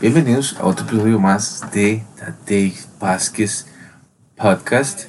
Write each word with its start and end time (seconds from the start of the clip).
Bienvenidos 0.00 0.56
a 0.58 0.64
otro 0.64 0.86
episodio 0.86 1.20
más 1.20 1.62
de 1.74 2.02
Dave 2.46 2.72
Vázquez 2.98 3.66
Podcast. 4.34 5.02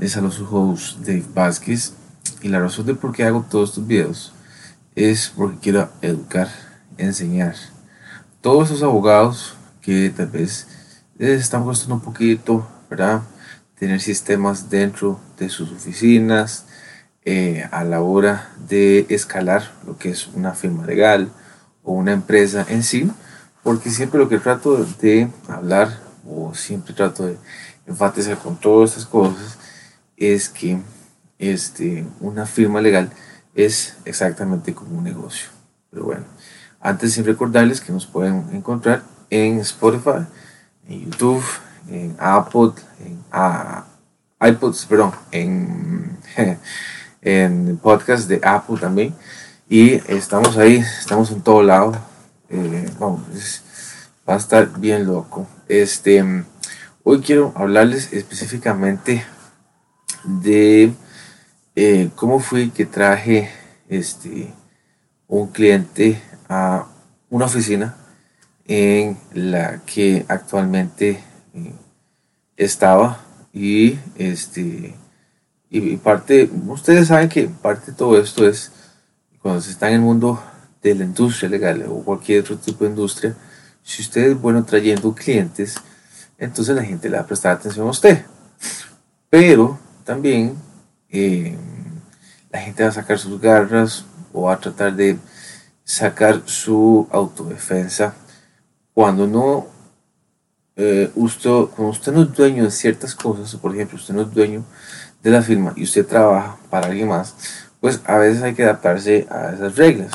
Es 0.00 0.16
a 0.16 0.22
los 0.22 0.40
hosts 0.40 0.96
Dave 1.00 1.26
Vázquez 1.34 1.92
y 2.40 2.48
la 2.48 2.58
razón 2.58 2.86
de 2.86 2.94
por 2.94 3.12
qué 3.12 3.24
hago 3.24 3.44
todos 3.50 3.68
estos 3.68 3.86
videos 3.86 4.32
es 4.94 5.30
porque 5.36 5.58
quiero 5.60 5.90
educar, 6.00 6.48
enseñar. 6.96 7.54
Todos 8.40 8.70
esos 8.70 8.82
abogados 8.82 9.56
que 9.82 10.08
tal 10.08 10.28
vez 10.28 10.66
les 11.18 11.38
están 11.38 11.62
costando 11.62 11.96
un 11.96 12.00
poquito, 12.00 12.66
¿verdad? 12.88 13.20
Tener 13.78 14.00
sistemas 14.00 14.70
dentro 14.70 15.20
de 15.38 15.50
sus 15.50 15.70
oficinas 15.70 16.64
eh, 17.26 17.68
a 17.70 17.84
la 17.84 18.00
hora 18.00 18.52
de 18.66 19.04
escalar 19.10 19.70
lo 19.86 19.98
que 19.98 20.08
es 20.08 20.28
una 20.28 20.54
firma 20.54 20.86
legal 20.86 21.30
o 21.82 21.92
una 21.92 22.12
empresa 22.12 22.64
en 22.70 22.82
sí 22.82 23.10
porque 23.62 23.90
siempre 23.90 24.18
lo 24.18 24.28
que 24.28 24.38
trato 24.38 24.84
de 25.00 25.28
hablar 25.48 26.00
o 26.26 26.54
siempre 26.54 26.94
trato 26.94 27.26
de 27.26 27.36
enfatizar 27.86 28.38
con 28.38 28.56
todas 28.56 28.90
estas 28.90 29.06
cosas 29.06 29.58
es 30.16 30.48
que 30.48 30.78
este, 31.38 32.06
una 32.20 32.46
firma 32.46 32.80
legal 32.80 33.10
es 33.54 33.96
exactamente 34.04 34.74
como 34.74 34.98
un 34.98 35.04
negocio. 35.04 35.48
Pero 35.90 36.04
bueno, 36.04 36.24
antes 36.80 37.14
sin 37.14 37.24
recordarles 37.24 37.80
que 37.80 37.92
nos 37.92 38.06
pueden 38.06 38.48
encontrar 38.52 39.02
en 39.28 39.58
Spotify, 39.60 40.26
en 40.88 41.10
YouTube, 41.10 41.44
en 41.88 42.16
Apple, 42.18 42.72
en 43.04 43.22
ah, 43.32 43.84
iPods, 44.40 44.86
perdón, 44.86 45.12
en, 45.32 46.16
en 47.22 47.78
podcast 47.78 48.28
de 48.28 48.40
Apple 48.42 48.78
también. 48.78 49.14
Y 49.68 49.94
estamos 50.12 50.56
ahí, 50.56 50.76
estamos 50.76 51.30
en 51.30 51.42
todo 51.42 51.62
lado 51.62 52.09
eh, 52.50 52.90
vamos, 52.98 53.22
va 54.28 54.34
a 54.34 54.38
estar 54.38 54.78
bien 54.80 55.06
loco. 55.06 55.46
Este, 55.68 56.24
hoy 57.04 57.20
quiero 57.20 57.52
hablarles 57.54 58.12
específicamente 58.12 59.24
de 60.24 60.92
eh, 61.76 62.10
cómo 62.16 62.40
fui 62.40 62.70
que 62.70 62.86
traje 62.86 63.50
este, 63.88 64.52
un 65.28 65.46
cliente 65.48 66.20
a 66.48 66.86
una 67.30 67.44
oficina 67.46 67.96
en 68.66 69.16
la 69.32 69.80
que 69.86 70.26
actualmente 70.28 71.22
eh, 71.54 71.74
estaba 72.56 73.20
y 73.52 73.98
este 74.16 74.94
y 75.70 75.96
parte 75.98 76.50
ustedes 76.66 77.08
saben 77.08 77.28
que 77.28 77.48
parte 77.48 77.92
de 77.92 77.96
todo 77.96 78.20
esto 78.20 78.46
es 78.46 78.72
cuando 79.40 79.60
se 79.60 79.70
está 79.70 79.88
en 79.88 79.94
el 79.94 80.00
mundo 80.00 80.40
de 80.82 80.94
la 80.94 81.04
industria 81.04 81.48
legal 81.48 81.84
o 81.88 82.02
cualquier 82.02 82.40
otro 82.40 82.56
tipo 82.56 82.84
de 82.84 82.90
industria, 82.90 83.36
si 83.82 84.02
usted 84.02 84.30
es 84.30 84.40
bueno 84.40 84.64
trayendo 84.64 85.14
clientes, 85.14 85.76
entonces 86.38 86.74
la 86.74 86.84
gente 86.84 87.08
le 87.08 87.16
va 87.16 87.22
a 87.22 87.26
prestar 87.26 87.56
atención 87.56 87.86
a 87.86 87.90
usted. 87.90 88.24
Pero 89.28 89.78
también 90.04 90.56
eh, 91.10 91.56
la 92.50 92.60
gente 92.60 92.82
va 92.82 92.88
a 92.88 92.92
sacar 92.92 93.18
sus 93.18 93.40
garras 93.40 94.04
o 94.32 94.42
va 94.42 94.54
a 94.54 94.60
tratar 94.60 94.94
de 94.94 95.18
sacar 95.84 96.42
su 96.46 97.08
autodefensa 97.10 98.14
cuando 98.94 99.26
no 99.26 99.66
eh, 100.76 101.10
usted, 101.14 101.50
cuando 101.76 101.88
usted 101.88 102.12
no 102.12 102.22
es 102.22 102.32
dueño 102.32 102.64
de 102.64 102.70
ciertas 102.70 103.14
cosas, 103.14 103.54
por 103.56 103.74
ejemplo, 103.74 103.96
usted 103.96 104.14
no 104.14 104.22
es 104.22 104.32
dueño 104.32 104.64
de 105.22 105.30
la 105.30 105.42
firma 105.42 105.72
y 105.76 105.84
usted 105.84 106.06
trabaja 106.06 106.56
para 106.70 106.86
alguien 106.86 107.08
más, 107.08 107.34
pues 107.80 108.00
a 108.04 108.16
veces 108.16 108.42
hay 108.42 108.54
que 108.54 108.64
adaptarse 108.64 109.26
a 109.30 109.52
esas 109.52 109.76
reglas. 109.76 110.12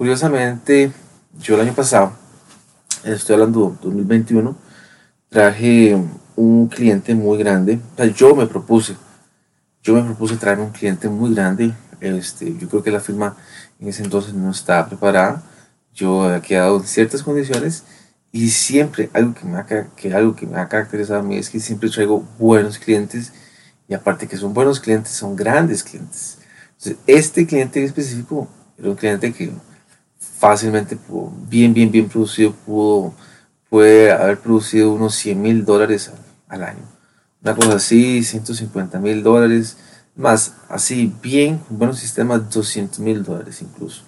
Curiosamente, 0.00 0.90
yo 1.38 1.56
el 1.56 1.60
año 1.60 1.74
pasado, 1.74 2.14
estoy 3.04 3.34
hablando 3.34 3.76
2021, 3.82 4.56
traje 5.28 5.94
un 6.36 6.68
cliente 6.68 7.14
muy 7.14 7.36
grande. 7.36 7.78
yo 8.16 8.34
me 8.34 8.46
propuse, 8.46 8.96
yo 9.82 9.92
me 9.92 10.02
propuse 10.02 10.38
traer 10.38 10.58
un 10.58 10.70
cliente 10.70 11.06
muy 11.10 11.34
grande. 11.34 11.74
Este, 12.00 12.56
yo 12.56 12.66
creo 12.70 12.82
que 12.82 12.90
la 12.90 13.00
firma 13.00 13.36
en 13.78 13.88
ese 13.88 14.02
entonces 14.02 14.32
no 14.32 14.50
estaba 14.50 14.88
preparada. 14.88 15.42
Yo 15.92 16.22
había 16.22 16.40
quedado 16.40 16.78
en 16.78 16.84
ciertas 16.84 17.22
condiciones 17.22 17.84
y 18.32 18.48
siempre 18.48 19.10
algo 19.12 19.34
que 19.34 19.44
me 19.44 19.58
ha, 19.58 19.66
que 19.66 20.14
algo 20.14 20.34
que 20.34 20.46
me 20.46 20.58
ha 20.58 20.66
caracterizado 20.66 21.20
a 21.20 21.22
mí 21.22 21.36
es 21.36 21.50
que 21.50 21.60
siempre 21.60 21.90
traigo 21.90 22.26
buenos 22.38 22.78
clientes 22.78 23.34
y 23.86 23.92
aparte 23.92 24.26
que 24.26 24.38
son 24.38 24.54
buenos 24.54 24.80
clientes, 24.80 25.12
son 25.12 25.36
grandes 25.36 25.84
clientes. 25.84 26.38
Este 27.06 27.46
cliente 27.46 27.80
en 27.80 27.84
específico 27.84 28.48
era 28.78 28.88
un 28.88 28.96
cliente 28.96 29.30
que 29.34 29.52
fácilmente, 30.40 30.96
bien, 31.50 31.74
bien, 31.74 31.90
bien 31.90 32.08
producido, 32.08 32.52
pudo, 32.52 33.12
puede 33.68 34.10
haber 34.10 34.38
producido 34.38 34.90
unos 34.90 35.14
100 35.16 35.42
mil 35.42 35.64
dólares 35.66 36.10
al, 36.48 36.64
año. 36.64 36.80
Una 37.42 37.54
cosa 37.54 37.74
así, 37.74 38.24
150 38.24 38.98
mil 39.00 39.22
dólares, 39.22 39.76
más 40.16 40.54
así, 40.70 41.14
bien, 41.22 41.58
con 41.58 41.78
buenos 41.78 41.98
sistemas, 41.98 42.50
200 42.50 43.00
mil 43.00 43.22
dólares 43.22 43.60
incluso. 43.60 44.04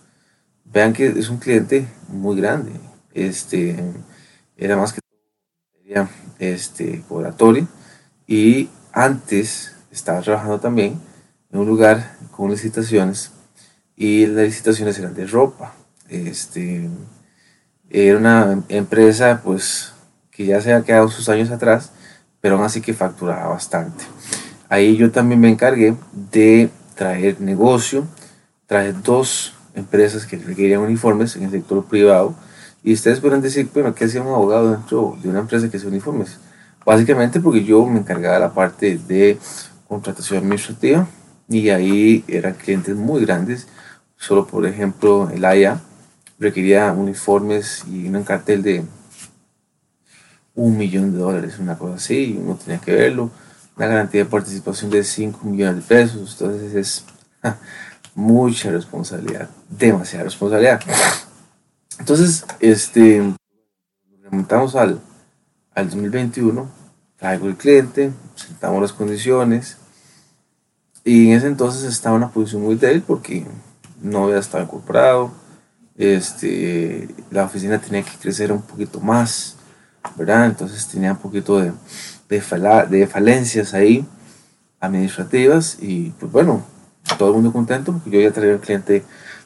Vean 0.65 0.95
que 0.95 1.07
es 1.07 1.29
un 1.29 1.37
cliente 1.37 1.87
muy 2.09 2.41
grande. 2.41 2.73
Este, 3.13 3.77
era 4.57 4.79
más 4.79 4.95
que 4.95 5.01
este, 6.39 7.05
laboratorio 7.11 7.69
y 8.27 8.71
antes 8.91 9.73
estaba 9.91 10.23
trabajando 10.23 10.59
también 10.59 10.99
en 11.51 11.59
un 11.59 11.67
lugar 11.67 12.17
con 12.31 12.51
licitaciones 12.51 13.33
y 13.95 14.25
las 14.25 14.47
licitaciones 14.47 14.99
eran 14.99 15.13
de 15.13 15.27
ropa 15.27 15.75
este, 16.13 16.89
era 17.91 18.19
una 18.19 18.63
empresa 18.69 19.41
pues 19.45 19.93
que 20.31 20.47
ya 20.47 20.61
se 20.61 20.73
ha 20.73 20.83
quedado 20.83 21.09
sus 21.09 21.29
años 21.29 21.51
atrás, 21.51 21.93
pero 22.41 22.57
aún 22.57 22.65
así 22.65 22.81
que 22.81 22.95
facturaba 22.95 23.49
bastante. 23.49 24.05
Ahí 24.69 24.97
yo 24.97 25.11
también 25.11 25.41
me 25.41 25.51
encargué 25.51 25.95
de 26.33 26.71
traer 26.95 27.41
negocio, 27.41 28.07
traje 28.67 28.93
dos 28.93 29.55
empresas 29.75 30.27
que 30.27 30.39
requerían 30.39 30.81
uniformes 30.81 31.37
en 31.37 31.45
el 31.45 31.51
sector 31.51 31.85
privado. 31.85 32.35
Y 32.83 32.95
ustedes 32.95 33.21
pueden 33.21 33.43
decir, 33.43 33.69
bueno, 33.73 33.95
¿qué 33.95 34.07
hacía 34.07 34.23
un 34.23 34.29
abogado 34.29 34.73
dentro 34.73 35.17
de 35.23 35.29
una 35.29 35.41
empresa 35.41 35.71
que 35.71 35.77
hace 35.77 35.87
uniformes? 35.87 36.39
Básicamente 36.85 37.41
porque 37.41 37.65
yo 37.65 37.87
me 37.87 38.01
encargaba 38.01 38.39
la 38.39 38.53
parte 38.53 38.99
de 39.07 39.39
contratación 39.87 40.39
administrativa 40.39 41.07
y 41.49 41.69
ahí 41.69 42.25
eran 42.27 42.55
clientes 42.55 42.97
muy 42.97 43.25
grandes. 43.25 43.69
Solo, 44.17 44.47
por 44.47 44.67
ejemplo, 44.67 45.31
el 45.31 45.45
AIA, 45.45 45.81
requería 46.43 46.93
uniformes 46.93 47.85
y 47.87 48.09
un 48.09 48.23
cartel 48.25 48.63
de 48.63 48.85
un 50.55 50.77
millón 50.77 51.13
de 51.13 51.19
dólares, 51.19 51.59
una 51.59 51.79
cosa 51.79 51.95
así, 51.95 52.35
y 52.35 52.37
uno 52.37 52.57
tenía 52.57 52.81
que 52.81 52.93
verlo, 52.93 53.31
una 53.77 53.87
garantía 53.87 54.25
de 54.25 54.31
participación 54.31 54.91
de 54.91 55.03
5 55.03 55.41
millones 55.45 55.77
de 55.77 55.83
pesos, 55.83 56.33
entonces 56.33 56.75
es 56.75 57.05
mucha 58.15 58.71
responsabilidad, 58.71 59.49
demasiada 59.71 60.25
responsabilidad. 60.25 60.81
Entonces, 61.99 62.45
este, 62.61 63.35
remontamos 64.23 64.75
al, 64.75 65.01
al 65.75 65.89
2021, 65.89 66.69
traigo 67.17 67.47
el 67.47 67.57
cliente, 67.57 68.13
sentamos 68.35 68.83
las 68.83 68.93
condiciones, 68.93 69.79
y 71.05 71.31
en 71.31 71.39
ese 71.39 71.47
entonces 71.47 71.85
estaba 71.85 72.17
en 72.17 72.25
una 72.25 72.33
posición 72.33 72.63
muy 72.63 72.77
débil 72.77 73.03
porque 73.03 73.47
no 74.01 74.25
había 74.25 74.39
estado 74.39 74.65
incorporado, 74.65 75.33
este, 76.03 77.09
la 77.31 77.45
oficina 77.45 77.81
tenía 77.81 78.03
que 78.03 78.17
crecer 78.21 78.51
un 78.51 78.63
poquito 78.63 79.01
más, 79.01 79.57
¿verdad? 80.17 80.47
Entonces 80.47 80.89
tenía 80.89 81.13
un 81.13 81.19
poquito 81.19 81.61
de, 81.61 81.73
de, 82.29 83.07
falencias 83.07 83.73
ahí 83.73 84.05
administrativas 84.81 85.79
y 85.81 86.11
pues 86.19 86.33
bueno, 86.33 86.65
todo 87.19 87.29
el 87.29 87.35
mundo 87.37 87.53
contento 87.53 87.93
porque 87.93 88.11
yo 88.11 88.21
ya 88.21 88.33
traía 88.33 88.55
un 88.55 88.59
cliente 88.59 89.05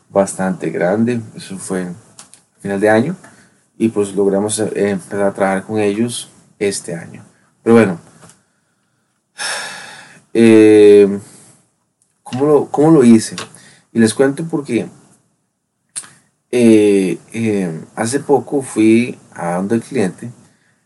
bastante 0.08 0.70
grande, 0.70 1.20
eso 1.34 1.58
fue 1.58 1.88
final 2.62 2.80
de 2.80 2.88
año 2.88 3.16
y 3.76 3.90
pues 3.90 4.14
logramos 4.14 4.58
eh, 4.58 4.70
empezar 4.90 5.24
a 5.24 5.34
trabajar 5.34 5.64
con 5.64 5.78
ellos 5.78 6.30
este 6.58 6.94
año. 6.94 7.22
Pero 7.62 7.76
bueno, 7.76 8.00
eh, 10.32 11.18
¿cómo, 12.22 12.46
lo, 12.46 12.66
¿cómo 12.70 12.92
lo 12.92 13.04
hice? 13.04 13.36
Y 13.92 13.98
les 13.98 14.14
cuento 14.14 14.42
porque 14.50 14.88
eh, 16.50 17.18
eh, 17.32 17.80
hace 17.94 18.20
poco 18.20 18.62
fui 18.62 19.18
a 19.32 19.56
donde 19.56 19.76
el 19.76 19.82
cliente 19.82 20.30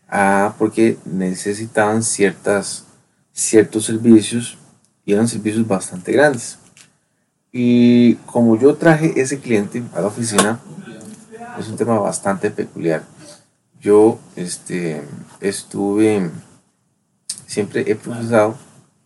a, 0.07 0.55
porque 0.57 0.97
necesitaban 1.05 2.03
ciertas, 2.03 2.85
ciertos 3.31 3.85
servicios 3.85 4.57
y 5.05 5.13
eran 5.13 5.27
servicios 5.27 5.67
bastante 5.67 6.11
grandes. 6.11 6.57
Y 7.51 8.15
como 8.25 8.57
yo 8.57 8.75
traje 8.75 9.19
ese 9.19 9.39
cliente 9.39 9.83
a 9.93 10.01
la 10.01 10.07
oficina, 10.07 10.59
es 11.59 11.67
un 11.67 11.75
tema 11.75 11.99
bastante 11.99 12.49
peculiar. 12.49 13.03
Yo 13.79 14.19
este, 14.35 15.03
estuve, 15.39 16.29
siempre 17.45 17.83
he 17.87 17.95
profesado, 17.95 18.57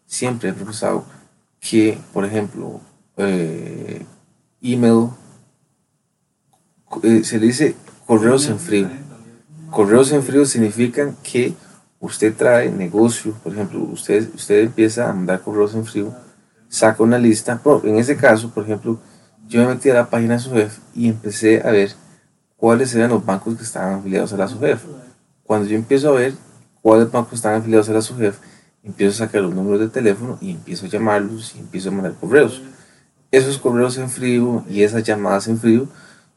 siempre 0.05 0.49
he 0.49 0.53
profesado 0.53 1.05
que, 1.59 1.97
por 2.13 2.25
ejemplo, 2.25 2.81
eh, 3.17 4.05
email 4.61 5.09
eh, 7.03 7.23
se 7.23 7.39
dice 7.39 7.75
correos 8.05 8.47
en 8.47 8.59
frío. 8.59 8.89
correos 9.69 10.11
en 10.11 10.23
frío 10.23 10.45
significan 10.45 11.15
que 11.23 11.53
usted 11.99 12.33
trae 12.35 12.71
negocio, 12.71 13.33
por 13.43 13.53
ejemplo, 13.53 13.79
usted, 13.91 14.29
usted 14.33 14.59
empieza 14.63 15.09
a 15.09 15.13
mandar 15.13 15.41
correos 15.41 15.73
en 15.75 15.85
frío, 15.85 16.13
saca 16.69 17.03
una 17.03 17.17
lista, 17.17 17.59
en 17.83 17.97
ese 17.97 18.15
caso, 18.15 18.51
por 18.51 18.63
ejemplo, 18.63 18.99
yo 19.47 19.61
me 19.61 19.75
metí 19.75 19.89
a 19.89 19.95
la 19.95 20.09
página 20.09 20.35
de 20.35 20.39
SUGEF 20.39 20.79
y 20.95 21.07
empecé 21.07 21.61
a 21.65 21.71
ver 21.71 21.91
cuáles 22.57 22.93
eran 22.95 23.11
los 23.11 23.25
bancos 23.25 23.55
que 23.55 23.63
estaban 23.63 23.99
afiliados 23.99 24.33
a 24.33 24.37
la 24.37 24.47
SUGEF. 24.47 24.83
Cuando 25.43 25.67
yo 25.67 25.75
empiezo 25.75 26.09
a 26.09 26.13
ver 26.13 26.33
cuáles 26.81 27.11
bancos 27.11 27.33
están 27.33 27.55
afiliados 27.55 27.89
a 27.89 27.93
la 27.93 28.01
SUGEF, 28.01 28.37
empiezo 28.83 29.23
a 29.23 29.27
sacar 29.27 29.41
los 29.41 29.53
números 29.53 29.79
de 29.79 29.89
teléfono 29.89 30.37
y 30.41 30.51
empiezo 30.51 30.85
a 30.85 30.89
llamarlos 30.89 31.55
y 31.55 31.59
empiezo 31.59 31.89
a 31.89 31.91
mandar 31.91 32.13
correos. 32.13 32.61
Esos 33.31 33.57
correos 33.57 33.97
en 33.97 34.09
frío 34.09 34.63
y 34.69 34.81
esas 34.81 35.03
llamadas 35.03 35.47
en 35.47 35.59
frío 35.59 35.87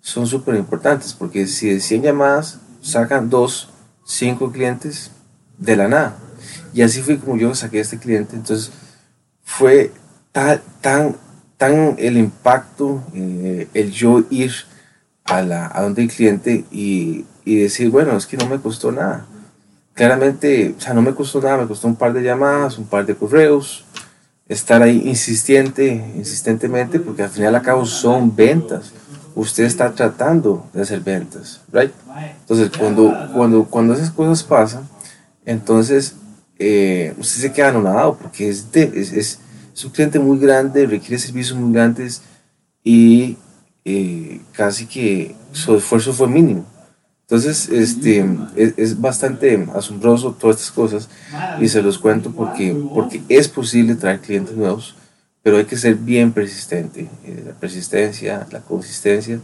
son 0.08 0.26
súper 0.26 0.54
importantes 0.54 1.12
porque 1.12 1.46
si 1.46 1.68
de 1.68 1.80
100 1.80 2.02
llamadas 2.02 2.58
sacan 2.80 3.28
2, 3.28 3.68
5 4.04 4.52
clientes 4.52 5.10
de 5.58 5.76
la 5.76 5.88
nada. 5.88 6.16
Y 6.72 6.82
así 6.82 7.02
fue 7.02 7.18
como 7.18 7.36
yo 7.36 7.54
saqué 7.54 7.78
a 7.78 7.82
este 7.82 7.98
cliente. 7.98 8.36
Entonces 8.36 8.70
fue 9.42 9.92
tan, 10.32 10.60
tan, 10.80 11.16
tan 11.56 11.96
el 11.98 12.16
impacto, 12.16 13.02
eh, 13.14 13.68
el 13.74 13.90
yo 13.90 14.24
ir 14.30 14.52
a, 15.24 15.42
la, 15.42 15.70
a 15.72 15.82
donde 15.82 16.02
el 16.02 16.08
cliente 16.10 16.64
y, 16.70 17.26
y 17.44 17.56
decir, 17.56 17.90
bueno, 17.90 18.16
es 18.16 18.26
que 18.26 18.36
no 18.36 18.46
me 18.46 18.58
costó 18.58 18.92
nada 18.92 19.26
claramente, 19.98 20.76
o 20.78 20.80
sea, 20.80 20.94
no 20.94 21.02
me 21.02 21.12
costó 21.12 21.40
nada, 21.40 21.56
me 21.56 21.66
costó 21.66 21.88
un 21.88 21.96
par 21.96 22.12
de 22.12 22.22
llamadas, 22.22 22.78
un 22.78 22.86
par 22.86 23.04
de 23.04 23.16
correos, 23.16 23.84
estar 24.46 24.80
ahí 24.80 25.02
insistente, 25.08 26.12
insistentemente, 26.14 27.00
porque 27.00 27.24
al 27.24 27.30
final 27.30 27.56
al 27.56 27.62
cabo 27.62 27.84
son 27.84 28.34
ventas. 28.34 28.92
Usted 29.38 29.66
está 29.66 29.92
tratando 29.92 30.66
de 30.72 30.82
hacer 30.82 30.98
ventas, 30.98 31.60
¿right? 31.72 31.92
Entonces, 32.40 32.72
cuando, 32.76 33.14
cuando, 33.32 33.64
cuando 33.66 33.94
esas 33.94 34.10
cosas 34.10 34.42
pasan, 34.42 34.88
entonces 35.44 36.16
eh, 36.58 37.14
usted 37.16 37.42
se 37.42 37.52
queda 37.52 37.68
anonadado 37.68 38.18
porque 38.18 38.48
es, 38.48 38.66
es, 38.74 39.12
es, 39.12 39.84
un 39.84 39.90
cliente 39.92 40.18
muy 40.18 40.40
grande, 40.40 40.86
requiere 40.86 41.20
servicios 41.20 41.56
muy 41.56 41.72
grandes 41.72 42.20
y 42.82 43.36
eh, 43.84 44.40
casi 44.50 44.86
que 44.86 45.36
su 45.52 45.76
esfuerzo 45.76 46.12
fue 46.12 46.26
mínimo. 46.26 46.64
Entonces, 47.20 47.68
este, 47.68 48.28
es, 48.56 49.00
bastante 49.00 49.68
asombroso 49.72 50.32
todas 50.32 50.56
estas 50.56 50.72
cosas 50.72 51.08
y 51.60 51.68
se 51.68 51.80
los 51.80 51.96
cuento 51.96 52.32
porque, 52.32 52.74
porque 52.92 53.22
es 53.28 53.46
posible 53.46 53.94
traer 53.94 54.18
clientes 54.18 54.56
nuevos, 54.56 54.96
pero 55.42 55.58
hay 55.58 55.64
que 55.64 55.76
ser 55.76 55.94
bien 55.94 56.32
persistente. 56.32 57.08
Eh, 57.24 57.42
la 57.46 57.52
persistencia, 57.52 58.46
la 58.50 58.60
consistencia 58.60 59.40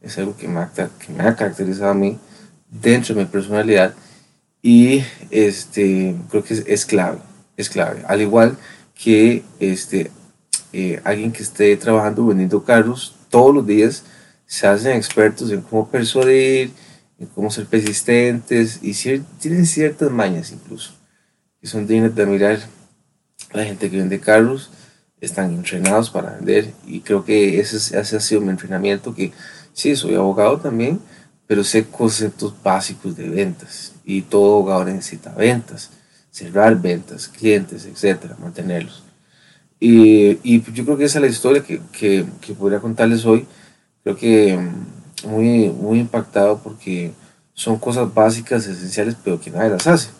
es 0.00 0.18
algo 0.18 0.36
que 0.36 0.48
me, 0.48 0.60
ha, 0.60 0.70
que 0.70 1.12
me 1.12 1.24
ha 1.24 1.34
caracterizado 1.34 1.90
a 1.90 1.94
mí 1.94 2.18
dentro 2.70 3.14
de 3.14 3.22
mi 3.22 3.26
personalidad 3.26 3.94
y 4.62 5.02
este, 5.30 6.14
creo 6.30 6.42
que 6.42 6.64
es, 6.66 6.86
clave, 6.86 7.18
es 7.56 7.70
clave. 7.70 8.02
Al 8.06 8.20
igual 8.20 8.56
que 8.94 9.44
este, 9.60 10.10
eh, 10.72 11.00
alguien 11.04 11.32
que 11.32 11.42
esté 11.42 11.76
trabajando 11.76 12.26
vendiendo 12.26 12.64
carros, 12.64 13.14
todos 13.30 13.54
los 13.54 13.66
días 13.66 14.04
se 14.46 14.66
hacen 14.66 14.96
expertos 14.96 15.50
en 15.50 15.62
cómo 15.62 15.88
persuadir, 15.88 16.70
cómo 17.34 17.50
ser 17.50 17.66
persistentes 17.66 18.80
y 18.82 18.92
tienen 19.40 19.66
ciertas 19.66 20.10
mañas 20.10 20.52
incluso 20.52 20.92
que 21.60 21.66
son 21.66 21.86
dignas 21.86 22.14
de 22.14 22.26
mirar 22.26 22.58
la 23.52 23.64
gente 23.64 23.90
que 23.90 23.96
vende 23.96 24.20
carros 24.20 24.70
están 25.20 25.52
entrenados 25.52 26.10
para 26.10 26.32
vender 26.32 26.72
y 26.86 27.00
creo 27.00 27.24
que 27.24 27.60
ese, 27.60 27.76
ese 27.76 28.16
ha 28.16 28.20
sido 28.20 28.40
mi 28.40 28.50
entrenamiento 28.50 29.14
que 29.14 29.32
sí 29.72 29.96
soy 29.96 30.14
abogado 30.14 30.58
también 30.58 31.00
pero 31.46 31.64
sé 31.64 31.86
conceptos 31.86 32.54
básicos 32.62 33.16
de 33.16 33.28
ventas 33.28 33.92
y 34.04 34.22
todo 34.22 34.56
abogado 34.56 34.84
necesita 34.84 35.32
ventas 35.32 35.90
cerrar 36.30 36.80
ventas 36.80 37.28
clientes 37.28 37.86
etcétera 37.86 38.36
mantenerlos 38.40 39.02
y, 39.78 40.38
y 40.42 40.62
yo 40.72 40.84
creo 40.84 40.96
que 40.96 41.04
esa 41.04 41.18
es 41.18 41.22
la 41.22 41.28
historia 41.28 41.62
que, 41.62 41.80
que, 41.92 42.26
que 42.40 42.54
podría 42.54 42.80
contarles 42.80 43.24
hoy 43.24 43.46
creo 44.02 44.16
que 44.16 44.58
muy, 45.24 45.70
muy 45.70 46.00
impactado 46.00 46.58
porque 46.58 47.12
son 47.54 47.78
cosas 47.78 48.12
básicas, 48.12 48.66
esenciales, 48.66 49.16
pero 49.22 49.40
que 49.40 49.50
nadie 49.50 49.70
las 49.70 49.86
hace. 49.86 50.10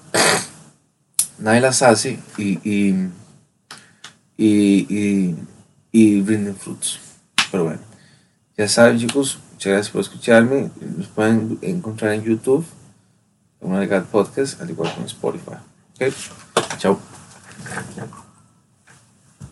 Nadie 1.38 1.60
las 1.60 1.82
hace 1.82 2.18
y, 2.38 2.58
y, 2.64 3.08
y, 4.36 5.34
y, 5.92 6.22
rinden 6.22 6.56
frutos. 6.56 7.00
Pero 7.50 7.64
bueno, 7.64 7.80
ya 8.56 8.68
saben 8.68 8.98
chicos, 8.98 9.38
muchas 9.52 9.72
gracias 9.72 9.90
por 9.90 10.00
escucharme. 10.02 10.70
Nos 10.96 11.08
pueden 11.08 11.58
encontrar 11.62 12.12
en 12.12 12.24
YouTube, 12.24 12.64
en 13.60 13.70
una 13.70 13.80
de 13.80 14.00
Podcast, 14.02 14.60
al 14.60 14.70
igual 14.70 14.92
que 14.94 15.00
en 15.00 15.06
Spotify. 15.06 15.56
¿Ok? 16.00 16.12
Chao. 16.78 16.98